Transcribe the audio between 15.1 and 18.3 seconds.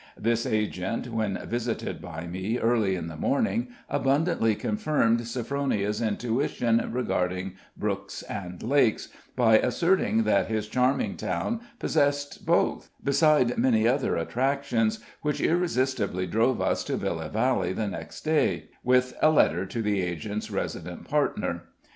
which irresistibly drove us to Villa Valley the next